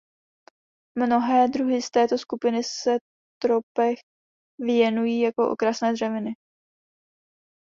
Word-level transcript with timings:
Mnohé 0.97 1.47
druhy 1.47 1.81
z 1.81 1.91
této 1.91 2.17
skupiny 2.17 2.63
se 2.63 2.97
tropech 3.41 3.99
pěstují 4.59 5.19
jako 5.19 5.49
okrasné 5.51 5.93
dřeviny. 5.93 6.31